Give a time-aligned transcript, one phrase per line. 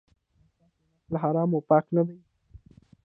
[0.03, 2.17] ایا ستاسو نس له حرامو پاک نه دی؟